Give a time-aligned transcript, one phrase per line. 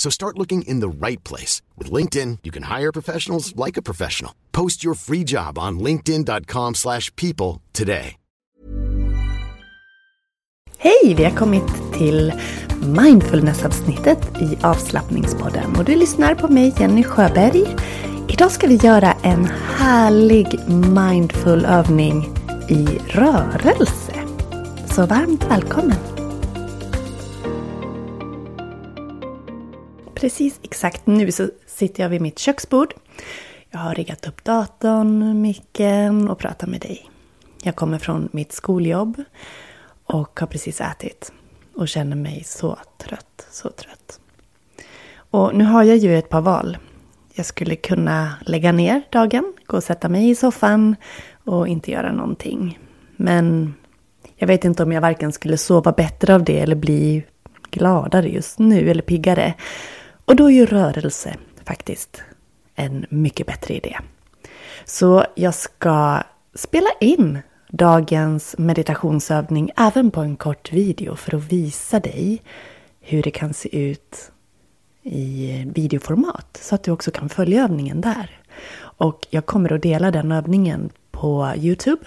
[0.00, 1.60] So start looking in the right place.
[1.76, 4.32] With LinkedIn, you can hire professionals like a professional.
[4.50, 8.16] Post your free job on linkedin.com slash people today.
[10.78, 11.14] Hej!
[11.16, 11.62] Vi har kommit
[11.98, 12.32] till
[12.82, 17.66] mindfulness-avsnittet i avslappningspodden och du lyssnar på mig Jenny Sjöberg.
[18.28, 19.44] Idag ska vi göra en
[19.76, 22.28] härlig mindful övning
[22.68, 24.14] i rörelse.
[24.94, 26.19] Så varmt välkommen!
[30.20, 32.94] Precis exakt nu så sitter jag vid mitt köksbord.
[33.70, 37.10] Jag har riggat upp datorn, micken och pratar med dig.
[37.62, 39.22] Jag kommer från mitt skoljobb
[40.04, 41.32] och har precis ätit
[41.74, 44.20] och känner mig så trött, så trött.
[45.16, 46.78] Och nu har jag ju ett par val.
[47.34, 50.96] Jag skulle kunna lägga ner dagen, gå och sätta mig i soffan
[51.44, 52.78] och inte göra någonting.
[53.16, 53.74] Men
[54.36, 57.24] jag vet inte om jag varken skulle sova bättre av det eller bli
[57.70, 59.54] gladare just nu eller piggare.
[60.30, 62.22] Och då är ju rörelse faktiskt
[62.74, 63.98] en mycket bättre idé.
[64.84, 66.22] Så jag ska
[66.54, 72.42] spela in dagens meditationsövning även på en kort video för att visa dig
[73.00, 74.32] hur det kan se ut
[75.02, 78.40] i videoformat så att du också kan följa övningen där.
[78.80, 82.02] Och jag kommer att dela den övningen på Youtube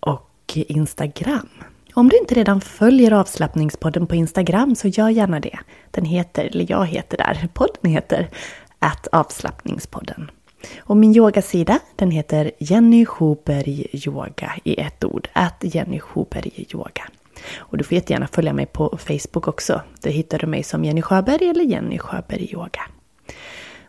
[0.00, 1.48] och Instagram.
[1.94, 5.58] Om du inte redan följer avslappningspodden på Instagram så gör gärna det.
[5.90, 8.30] Den heter, eller jag heter där, podden heter
[8.78, 10.30] att avslappningspodden.
[10.78, 15.28] Och min yogasida den heter Jenny Schuberg Yoga i ett ord.
[15.32, 17.02] Att Jenny Schuberg Yoga.
[17.58, 19.80] Och du får jättegärna följa mig på Facebook också.
[20.00, 22.82] Där hittar du mig som Jenny Sjöberg eller Jenny Sjöberg Yoga.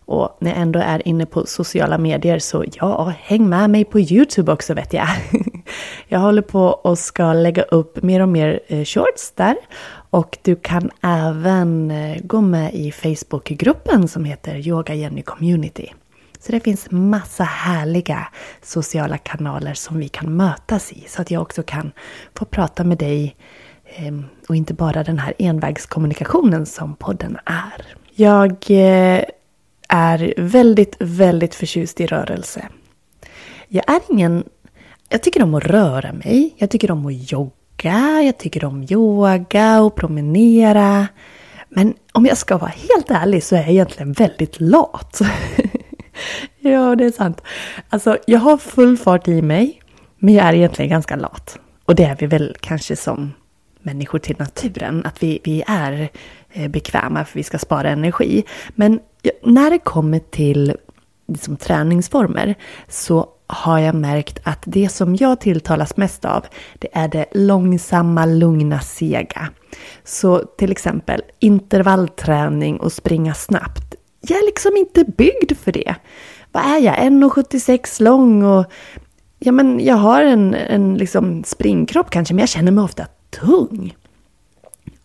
[0.06, 4.00] Och när jag ändå är inne på sociala medier så ja, häng med mig på
[4.00, 5.08] Youtube också vet jag.
[6.08, 9.56] Jag håller på och ska lägga upp mer och mer eh, shorts där.
[10.10, 15.92] Och du kan även eh, gå med i Facebookgruppen som heter Yoga Jenny Community.
[16.40, 18.28] Så det finns massa härliga
[18.62, 21.06] sociala kanaler som vi kan mötas i.
[21.08, 21.92] Så att jag också kan
[22.36, 23.36] få prata med dig
[23.86, 27.86] ehm, och inte bara den här envägskommunikationen som podden är.
[28.16, 29.24] Jag eh,
[29.88, 32.68] är väldigt, väldigt förtjust i rörelse.
[33.68, 34.44] Jag är ingen...
[35.12, 36.56] Jag tycker om att röra mig.
[36.58, 38.22] Jag tycker om att jogga.
[38.22, 41.08] Jag tycker om yoga och promenera.
[41.70, 45.22] Men om jag ska vara helt ärlig så är jag egentligen väldigt lat.
[46.60, 47.42] ja, det är sant.
[47.90, 49.82] Alltså, jag har full fart i mig,
[50.20, 51.60] men jag är egentligen ganska lat.
[51.86, 53.34] Och det är vi väl kanske som
[53.82, 56.10] människor till naturen, att vi, vi är
[56.52, 58.44] eh, bekväma för vi ska spara energi.
[58.76, 59.00] Men
[59.44, 60.76] när det kommer till
[61.28, 62.56] liksom, träningsformer
[62.88, 66.46] så har jag märkt att det som jag tilltalas mest av,
[66.80, 69.50] det är det långsamma, lugna, sega.
[70.04, 73.96] Så till exempel intervallträning och springa snabbt.
[74.22, 75.96] Jag är liksom inte byggd för det.
[76.52, 76.96] Vad är jag?
[76.96, 78.66] 1,76 lång och
[79.40, 83.96] ja, men jag har en, en liksom springkropp kanske, men jag känner mig ofta tung.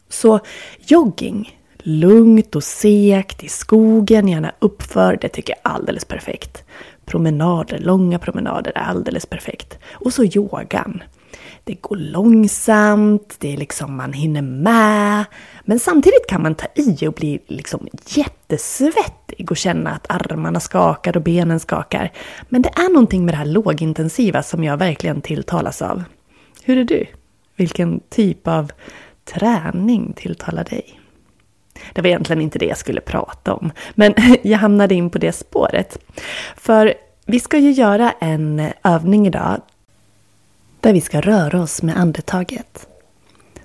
[0.08, 0.40] Så
[0.86, 6.64] jogging, lugnt och segt i skogen, gärna uppför, det tycker jag är alldeles perfekt.
[7.06, 9.78] Promenader, långa promenader är alldeles perfekt.
[9.92, 11.02] Och så yogan.
[11.64, 15.24] Det går långsamt, det är liksom man hinner med.
[15.64, 21.16] Men samtidigt kan man ta i och bli liksom jättesvettig och känna att armarna skakar
[21.16, 22.12] och benen skakar.
[22.48, 26.04] Men det är någonting med det här lågintensiva som jag verkligen tilltalas av.
[26.62, 27.06] Hur är du?
[27.56, 28.72] Vilken typ av
[29.24, 31.00] träning tilltalar dig.
[31.92, 35.32] Det var egentligen inte det jag skulle prata om, men jag hamnade in på det
[35.32, 35.98] spåret.
[36.56, 36.94] För
[37.26, 39.60] vi ska ju göra en övning idag
[40.80, 42.88] där vi ska röra oss med andetaget.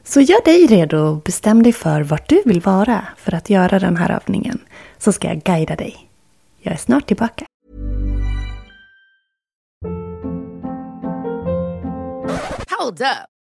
[0.04, 3.80] Så gör dig redo och bestäm dig för vart du vill vara för att göra
[3.80, 4.60] den här övningen,
[4.98, 6.08] så ska jag guida dig.
[6.60, 7.46] Jag är snart tillbaka.
[12.80, 13.41] Hold up.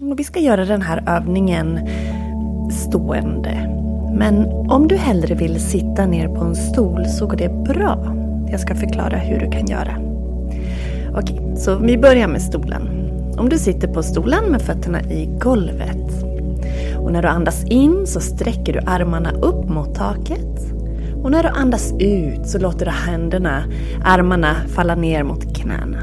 [0.00, 1.88] Och vi ska göra den här övningen
[2.70, 3.70] stående.
[4.18, 8.16] Men om du hellre vill sitta ner på en stol så går det bra.
[8.50, 9.96] Jag ska förklara hur du kan göra.
[11.14, 12.88] Okej, så vi börjar med stolen.
[13.38, 16.24] Om du sitter på stolen med fötterna i golvet.
[16.98, 20.72] Och när du andas in så sträcker du armarna upp mot taket.
[21.22, 23.64] Och när du andas ut så låter du händerna,
[24.04, 25.98] armarna falla ner mot knäna.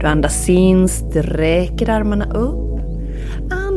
[0.00, 2.61] Du andas in, sträcker armarna upp.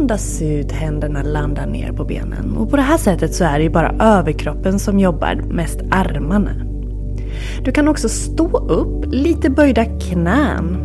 [0.05, 2.57] Andas ut, händerna landar ner på benen.
[2.57, 6.51] Och på det här sättet så är det ju bara överkroppen som jobbar, mest armarna.
[7.63, 10.77] Du kan också stå upp, lite böjda knän.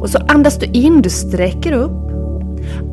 [0.00, 2.12] Och så andas du in, du sträcker upp.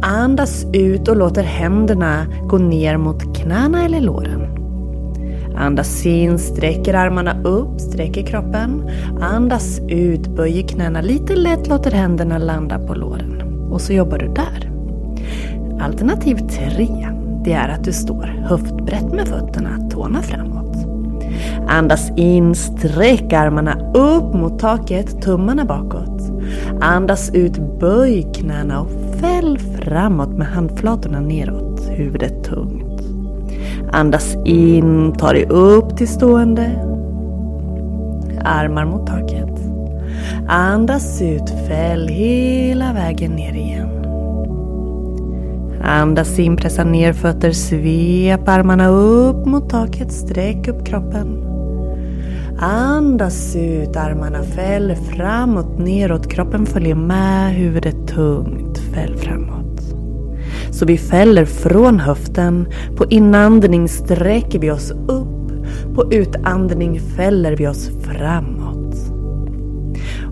[0.01, 4.41] Andas ut och låter händerna gå ner mot knäna eller låren.
[5.57, 8.89] Andas in, sträcker armarna upp, sträcker kroppen.
[9.21, 13.41] Andas ut, böjer knäna lite lätt, låter händerna landa på låren.
[13.71, 14.66] Och så jobbar du där.
[15.79, 17.07] Alternativ tre,
[17.43, 20.57] det är att du står höftbrett med fötterna, tårna framåt.
[21.67, 26.31] Andas in, sträck armarna upp mot taket, tummarna bakåt.
[26.81, 28.89] Andas ut, böj knäna och
[29.19, 33.01] fäll framåt med handflatorna neråt, huvudet tungt.
[33.91, 36.71] Andas in, ta dig upp till stående.
[38.43, 39.59] Armar mot taket.
[40.47, 43.96] Andas ut, fäll hela vägen ner igen.
[45.87, 51.43] Andas in, pressa ner fötter, svep armarna upp mot taket, sträck upp kroppen.
[52.59, 59.81] Andas ut, armarna fäll framåt, neråt, kroppen följer med, huvudet tungt, fäll framåt.
[60.71, 62.67] Så vi fäller från höften.
[62.97, 65.51] På inandning sträcker vi oss upp.
[65.95, 68.95] På utandning fäller vi oss framåt.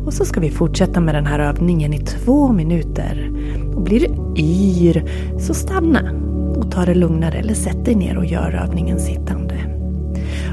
[0.06, 3.32] Och så ska vi fortsätta med den här övningen i två minuter.
[3.76, 5.04] Och blir du yr,
[5.40, 6.02] så stanna
[6.58, 9.56] och ta det lugnare eller sätt dig ner och gör övningen sittande.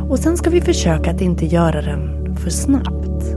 [0.09, 3.37] Och sen ska vi försöka att inte göra den för snabbt.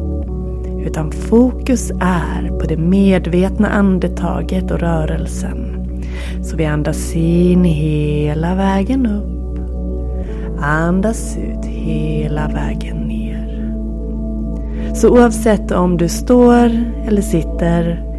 [0.86, 5.88] Utan fokus är på det medvetna andetaget och rörelsen.
[6.44, 9.60] Så vi andas in hela vägen upp.
[10.60, 13.72] Andas ut hela vägen ner.
[14.96, 16.72] Så oavsett om du står
[17.08, 18.15] eller sitter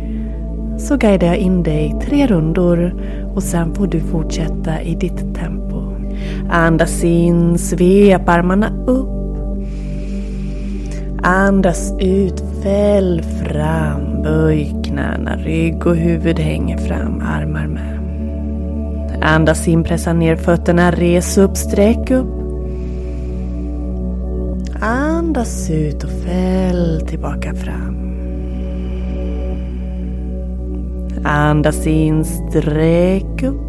[0.78, 2.95] så guidar jag in dig tre rundor
[3.35, 5.92] och sen får du fortsätta i ditt tempo.
[6.50, 9.16] Andas in, svep armarna upp.
[11.23, 17.97] Andas ut, fäll fram, böj knäna, rygg och huvud hänger fram, armar med.
[19.23, 22.37] Andas in, pressa ner fötterna, res upp, sträck upp.
[24.80, 28.05] Andas ut och fäll tillbaka fram.
[31.28, 33.61] Andas in, sträck upp.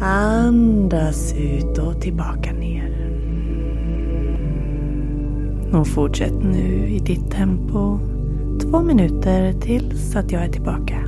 [0.00, 2.94] Andas ut och tillbaka ner.
[5.72, 7.98] Och fortsätt nu i ditt tempo.
[8.60, 11.07] Två minuter tills att jag är tillbaka.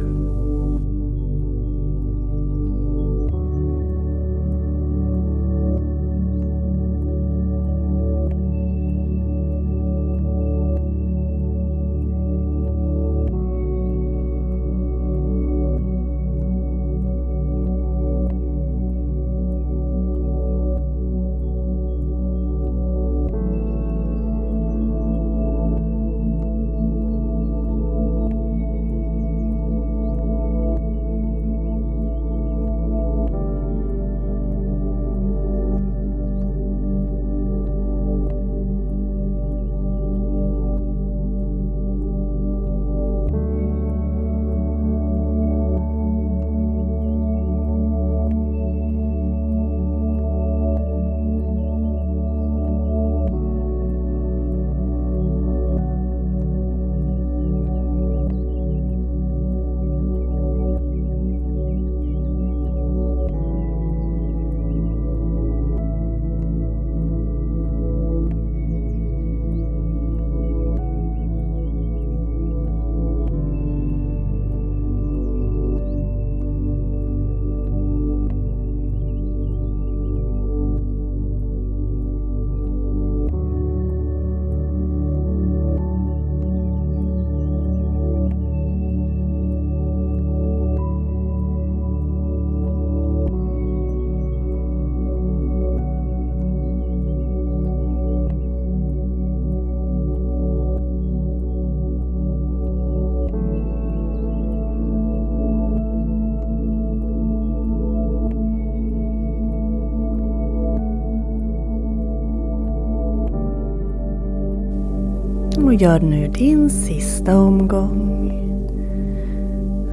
[115.81, 118.33] Gör nu din sista omgång.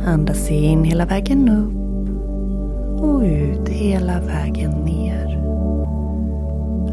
[0.07, 1.73] Andas in hela vägen upp
[3.03, 5.43] och ut hela vägen ner.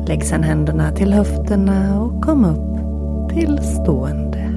[0.08, 4.50] Lägg sedan händerna till höfterna och kom upp till stående.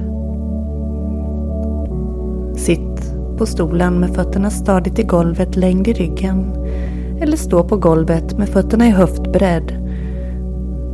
[2.56, 6.52] Sitt på stolen med fötterna stadigt i golvet längd i ryggen.
[7.20, 9.72] Eller stå på golvet med fötterna i höftbredd.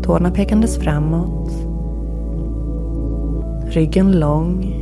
[0.02, 1.63] Tårna pekandes framåt.
[3.74, 4.74] Ryggen lång.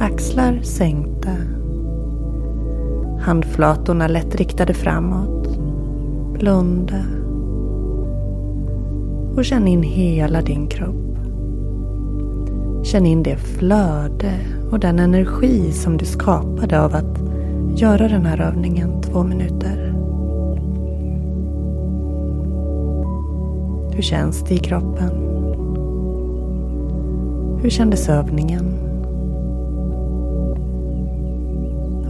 [0.00, 1.30] Axlar sänkta.
[3.20, 5.58] Handflatorna lätt riktade framåt.
[6.38, 7.04] Blunda.
[9.36, 11.18] Och känn in hela din kropp.
[12.84, 14.32] Känn in det flöde
[14.70, 17.20] och den energi som du skapade av att
[17.80, 19.92] göra den här övningen två minuter.
[23.92, 25.35] Hur känns det i kroppen?
[27.66, 28.64] Hur kändes övningen?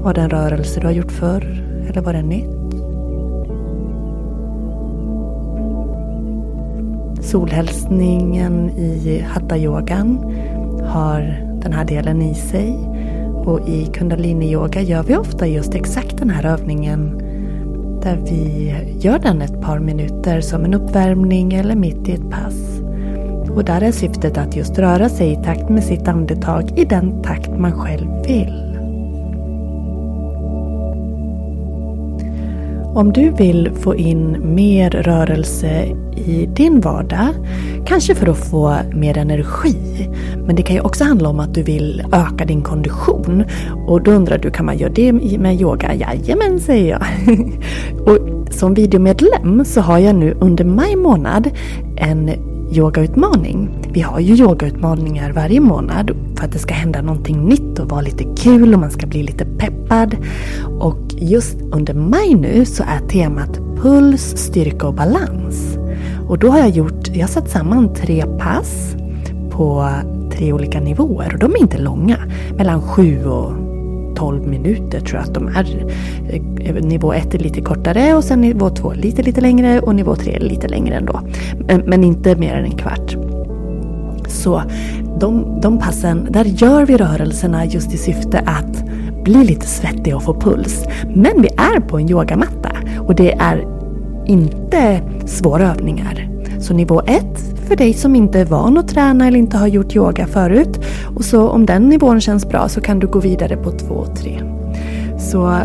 [0.02, 2.75] Var det en rörelse du har gjort förr eller var det nytt?
[7.25, 10.18] Solhälsningen i hatta-yogan
[10.84, 11.20] har
[11.62, 12.78] den här delen i sig.
[13.34, 17.18] Och i kundalini-yoga gör vi ofta just exakt den här övningen
[18.02, 22.75] där vi gör den ett par minuter som en uppvärmning eller mitt i ett pass.
[23.56, 27.22] Och där är syftet att just röra sig i takt med sitt andetag i den
[27.22, 28.62] takt man själv vill.
[32.94, 35.84] Om du vill få in mer rörelse
[36.16, 37.28] i din vardag,
[37.86, 40.08] kanske för att få mer energi,
[40.46, 43.44] men det kan ju också handla om att du vill öka din kondition.
[43.86, 45.94] Och då undrar du, kan man göra det med yoga?
[45.94, 47.02] Jajamän, säger jag.
[48.06, 48.18] och
[48.50, 51.50] som videomedlem så har jag nu under maj månad
[51.96, 52.30] en
[52.70, 53.68] yogautmaning.
[53.92, 58.00] Vi har ju yogautmaningar varje månad för att det ska hända någonting nytt och vara
[58.00, 60.16] lite kul och man ska bli lite peppad.
[60.80, 65.78] Och just under maj nu så är temat puls, styrka och balans.
[66.28, 68.96] Och då har jag gjort, jag har satt samman tre pass
[69.50, 69.90] på
[70.32, 72.18] tre olika nivåer och de är inte långa.
[72.56, 73.52] Mellan 7 och
[74.16, 75.92] 12 minuter tror jag att de är.
[76.73, 80.38] Nivå 1 är lite kortare och sen nivå 2 lite lite längre och nivå 3
[80.38, 81.20] lite längre ändå.
[81.68, 83.16] Men, men inte mer än en kvart.
[84.28, 84.62] Så
[85.20, 88.85] de, de passen, där gör vi rörelserna just i syfte att
[89.25, 90.85] bli lite svettig och få puls.
[91.14, 92.70] Men vi är på en yogamatta
[93.00, 93.64] och det är
[94.26, 96.28] inte svåra övningar.
[96.61, 97.25] Så nivå 1
[97.68, 100.80] för dig som inte är van att träna eller inte har gjort yoga förut.
[101.16, 104.16] Och så om den nivån känns bra så kan du gå vidare på 2 och
[104.16, 104.40] 3.
[105.18, 105.58] Så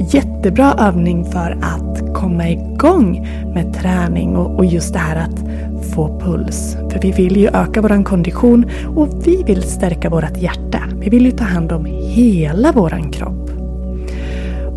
[0.00, 5.38] jättebra övning för att komma igång med träning och, och just det här att
[5.94, 6.76] få puls.
[6.90, 8.64] För vi vill ju öka vår kondition
[8.96, 10.82] och vi vill stärka vårt hjärta.
[10.98, 13.50] Vi vill ju ta hand om hela våran kropp.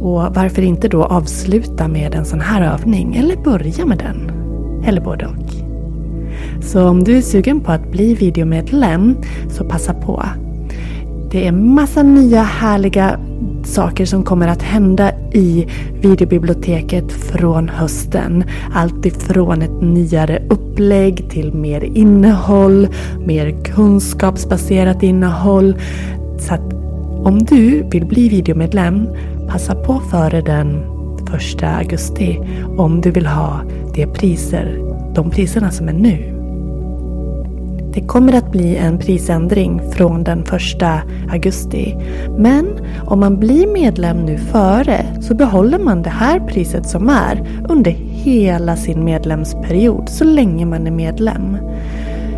[0.02, 4.32] Och varför inte då avsluta med en sån här övning eller börja med den?
[4.86, 5.66] Eller både och.
[6.64, 9.16] Så om du är sugen på att bli videomedlem
[9.50, 10.24] så passa på.
[11.32, 13.20] Det är massa nya härliga
[13.68, 15.68] saker som kommer att hända i
[16.02, 18.44] videobiblioteket från hösten.
[18.74, 22.88] Allt ifrån ett nyare upplägg till mer innehåll,
[23.26, 25.76] mer kunskapsbaserat innehåll.
[26.40, 26.74] Så att
[27.24, 29.08] om du vill bli videomedlem,
[29.50, 30.84] passa på före den
[31.56, 32.40] 1 augusti
[32.78, 33.62] om du vill ha
[33.96, 34.80] de priser,
[35.16, 36.35] de priserna som är nu.
[37.96, 41.96] Det kommer att bli en prisändring från den första augusti.
[42.38, 42.66] Men
[43.06, 47.92] om man blir medlem nu före så behåller man det här priset som är under
[47.92, 51.58] hela sin medlemsperiod så länge man är medlem.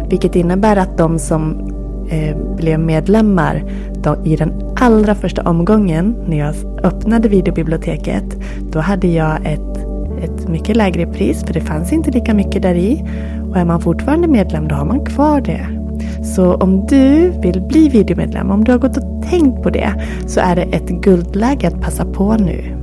[0.09, 1.71] Vilket innebär att de som
[2.09, 3.63] eh, blev medlemmar
[4.03, 8.37] då, i den allra första omgången när jag öppnade videobiblioteket
[8.71, 9.77] då hade jag ett,
[10.23, 13.03] ett mycket lägre pris för det fanns inte lika mycket där i.
[13.49, 15.67] Och är man fortfarande medlem då har man kvar det.
[16.23, 19.93] Så om du vill bli videomedlem, om du har gått och tänkt på det,
[20.27, 22.77] så är det ett guldläge att passa på nu.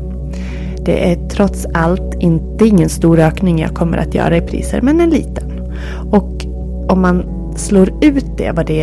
[0.84, 5.00] Det är trots allt inte ingen stor ökning jag kommer att göra i priser, men
[5.00, 5.72] en liten.
[6.10, 6.46] Och
[6.88, 7.24] om man
[7.56, 8.82] slår ut det, vad det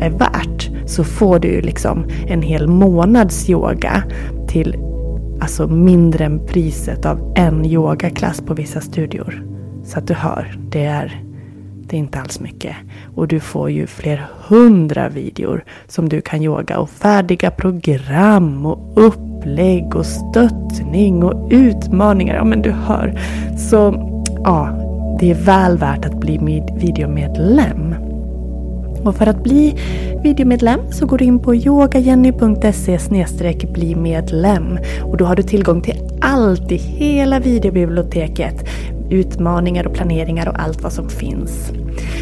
[0.00, 4.02] är värt, så får du liksom en hel månads yoga
[4.48, 4.76] till
[5.40, 9.44] alltså mindre än priset av en yogaklass på vissa studior.
[9.90, 11.22] Så att du hör, det är,
[11.86, 12.76] det är inte alls mycket.
[13.14, 18.92] Och du får ju fler hundra videor som du kan yoga och färdiga program och
[18.94, 22.34] upplägg och stöttning och utmaningar.
[22.34, 23.20] Ja men du hör.
[23.58, 23.76] Så
[24.44, 24.68] ja,
[25.20, 27.94] det är väl värt att bli videomedlem.
[29.04, 29.74] Och för att bli
[30.22, 32.98] videomedlem så går du in på yogajenny.se
[33.72, 34.78] bli medlem.
[35.02, 38.64] Och då har du tillgång till allt i hela videobiblioteket.
[39.10, 41.72] Utmaningar och planeringar och allt vad som finns.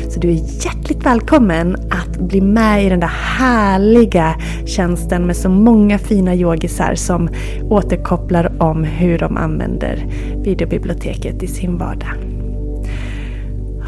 [0.09, 4.35] Så du är hjärtligt välkommen att bli med i den där härliga
[4.67, 7.29] tjänsten med så många fina yogisar som
[7.63, 12.15] återkopplar om hur de använder videobiblioteket i sin vardag.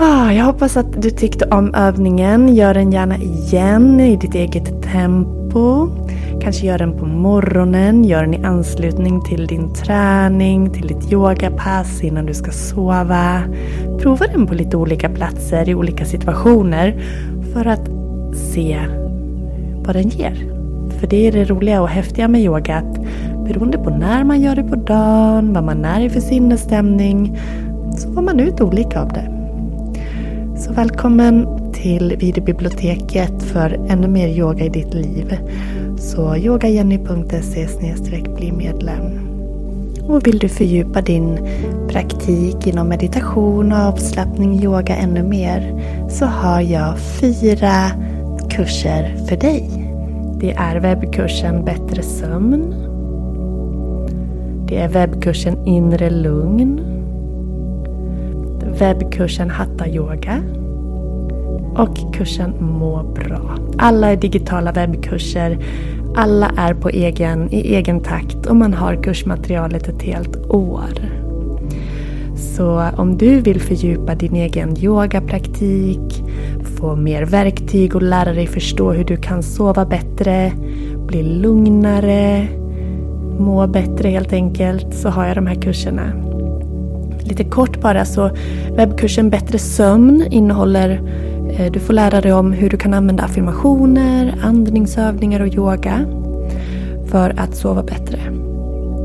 [0.03, 2.55] Ah, jag hoppas att du tyckte om övningen.
[2.55, 5.89] Gör den gärna igen i ditt eget tempo.
[6.41, 12.03] Kanske gör den på morgonen, gör den i anslutning till din träning, till ditt yogapass
[12.03, 13.43] innan du ska sova.
[14.01, 17.03] Prova den på lite olika platser i olika situationer
[17.53, 17.89] för att
[18.35, 18.81] se
[19.87, 20.35] vad den ger.
[20.99, 22.99] För det är det roliga och häftiga med yoga att
[23.45, 27.39] beroende på när man gör det på dagen, vad man är i för sinnesstämning
[27.97, 29.37] så får man ut olika av det.
[30.59, 35.39] Så välkommen till videobiblioteket för ännu mer yoga i ditt liv.
[36.01, 37.69] Så yogajenny.se
[38.37, 39.03] bli medlem.
[40.03, 41.39] Och vill du fördjupa din
[41.89, 47.91] praktik inom meditation, och avslappning, yoga ännu mer så har jag fyra
[48.51, 49.71] kurser för dig.
[50.41, 52.75] Det är webbkursen Bättre sömn.
[54.69, 56.91] Det är webbkursen Inre lugn
[58.81, 60.43] webbkursen Hatta Yoga
[61.81, 63.59] och kursen Må bra.
[63.79, 65.59] Alla är digitala webbkurser.
[66.17, 70.91] Alla är på egen, i egen takt och man har kursmaterialet ett helt år.
[72.37, 76.25] Så om du vill fördjupa din egen yogapraktik,
[76.79, 80.53] få mer verktyg och lära dig förstå hur du kan sova bättre,
[81.07, 82.47] bli lugnare,
[83.39, 86.13] må bättre helt enkelt, så har jag de här kurserna.
[87.23, 88.31] Lite kort bara så
[88.77, 91.01] webbkursen Bättre sömn innehåller
[91.59, 96.07] Eh, du får lära dig om hur du kan använda affirmationer, andningsövningar och yoga
[97.07, 98.19] för att sova bättre.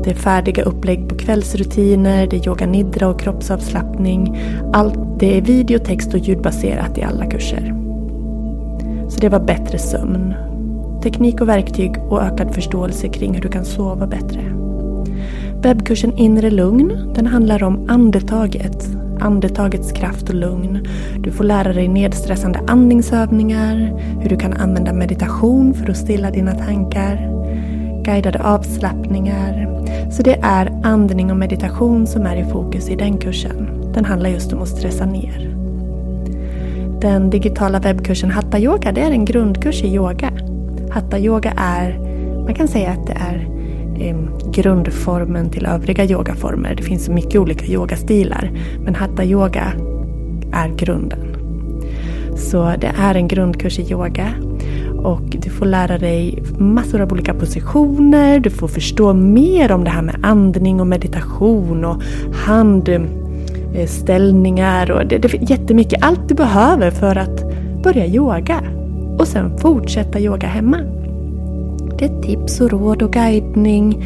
[0.04, 4.38] Det är färdiga upplägg på kvällsrutiner, det är yoga nidra och kroppsavslappning.
[4.72, 7.74] Allt, det är video, text och ljudbaserat i alla kurser.
[9.08, 10.34] Så det var bättre sömn.
[11.02, 14.40] Teknik och verktyg och ökad förståelse kring hur du kan sova bättre.
[15.62, 18.95] Webbkursen Inre lugn, den handlar om andetaget.
[19.20, 20.86] Andetagets kraft och lugn.
[21.18, 26.52] Du får lära dig nedstressande andningsövningar, hur du kan använda meditation för att stilla dina
[26.52, 27.30] tankar,
[28.04, 29.76] guidade avslappningar.
[30.12, 33.92] Så det är andning och meditation som är i fokus i den kursen.
[33.94, 35.56] Den handlar just om att stressa ner.
[37.00, 40.32] Den digitala webbkursen Hatta Yoga, det är en grundkurs i yoga.
[40.90, 41.98] Hatta Yoga är,
[42.44, 43.55] man kan säga att det är
[44.52, 46.74] grundformen till övriga yogaformer.
[46.74, 48.50] Det finns så mycket olika yogastilar.
[48.84, 49.72] Men hatta yoga
[50.52, 51.36] är grunden.
[52.36, 54.28] Så det är en grundkurs i yoga.
[54.96, 58.40] Och du får lära dig massor av olika positioner.
[58.40, 64.90] Du får förstå mer om det här med andning och meditation och handställningar.
[64.90, 66.02] Eh, och det, det är jättemycket.
[66.02, 67.44] Allt du behöver för att
[67.82, 68.62] börja yoga.
[69.18, 70.80] Och sen fortsätta yoga hemma.
[71.98, 74.04] Det är tips och råd och guidning.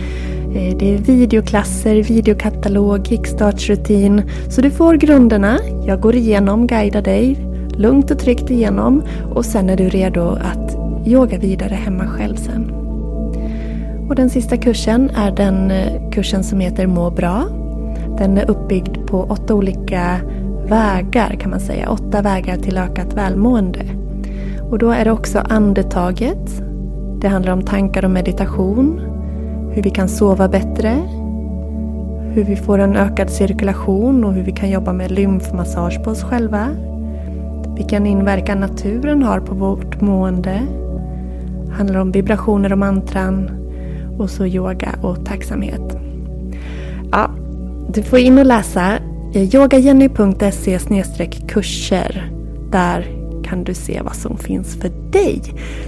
[0.55, 4.22] Eh, det är videoklasser, videokatalog, kickstartsrutin.
[4.48, 5.59] Så du får grunderna.
[5.87, 7.46] Jag går igenom, guidar dig
[7.81, 9.03] lugnt och tryggt igenom.
[9.35, 10.76] Och sen är du redo att
[11.07, 12.70] yoga vidare hemma själv sen.
[14.09, 17.44] Och den sista kursen är den eh, kursen som heter Må bra.
[18.18, 20.20] Den är uppbyggd på åtta olika
[20.68, 21.90] vägar kan man säga.
[21.90, 23.85] Åtta vägar till ökat välmående.
[24.70, 26.62] Och då är det också andetaget
[27.20, 29.00] det handlar om tankar och meditation,
[29.72, 31.02] hur vi kan sova bättre,
[32.35, 36.22] hur vi får en ökad cirkulation och hur vi kan jobba med lymfmassage på oss
[36.22, 36.68] själva.
[37.76, 40.62] Vilken inverkan naturen har på vårt mående.
[41.66, 43.50] Det handlar om vibrationer och mantran
[44.18, 45.96] och så yoga och tacksamhet.
[47.12, 47.30] Ja,
[47.88, 48.98] du får in och läsa
[49.35, 50.78] yogajenny.se
[51.48, 52.30] kurser.
[52.70, 53.06] Där
[53.44, 55.42] kan du se vad som finns för dig.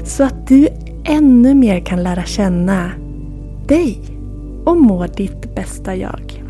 [0.05, 0.69] Så att du
[1.05, 2.91] ännu mer kan lära känna
[3.67, 3.99] dig
[4.65, 6.43] och må ditt bästa jag.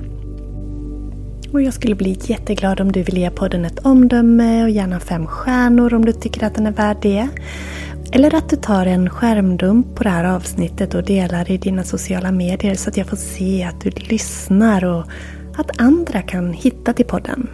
[1.53, 5.27] Och jag skulle bli jätteglad om du vill ge podden ett omdöme och gärna fem
[5.27, 7.29] stjärnor om du tycker att den är värd det.
[8.13, 12.33] Eller att du tar en skärmdump på det här avsnittet och delar i dina sociala
[12.33, 15.05] medier så att jag får se att du lyssnar och
[15.57, 17.49] att andra kan hitta till podden.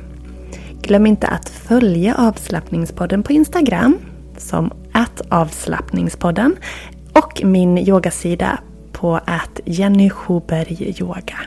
[0.83, 3.99] Glöm inte att följa avslappningspodden på Instagram
[4.40, 6.57] som att avslappningspodden
[7.12, 8.61] och min yogasida
[8.92, 11.38] på att Jenny Schuberg Yoga.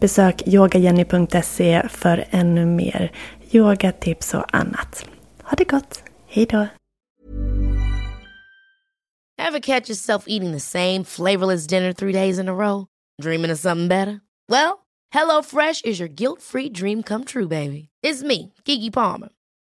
[0.00, 3.12] Besök yogajenny.se för ännu mer
[3.50, 5.06] yogatips och annat.
[5.42, 6.02] Ha det gott!
[6.26, 6.66] Hejdå!
[9.38, 12.86] Ever catch yourself eating the same flavorless dinner three days in a row?
[13.22, 14.20] Dreaming of something better?
[14.48, 14.78] Well,
[15.14, 17.88] HelloFresh is your guilt-free dream come true, baby.
[18.02, 19.28] It's me, Gigi Palmer.